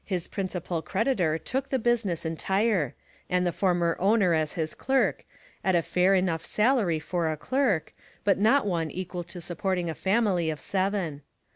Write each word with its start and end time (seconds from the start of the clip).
His 0.03 0.27
principal 0.27 0.81
creditor 0.81 1.37
took 1.37 1.69
the 1.69 1.77
business 1.77 2.25
entire, 2.25 2.95
and 3.29 3.45
the 3.45 3.51
former 3.51 3.95
owner 3.99 4.33
as 4.33 4.53
his 4.53 4.73
clerk, 4.73 5.25
at 5.63 5.75
a 5.75 5.83
fair 5.83 6.15
enough 6.15 6.43
salary 6.43 6.97
for 6.97 7.29
a 7.31 7.37
clerk, 7.37 7.93
but 8.23 8.39
not 8.39 8.65
one 8.65 8.89
equal 8.89 9.23
to 9.25 9.39
supporting 9.39 9.91
a 9.91 9.93
family 9.93 10.49
of 10.49 10.59
seven. 10.59 11.21